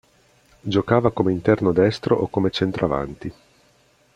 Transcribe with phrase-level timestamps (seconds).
[0.61, 3.31] Giocava come interno destro o come centravanti.